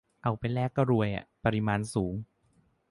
[0.23, 2.13] เอาไปแลกก็รวยอะ ปริมาณสูง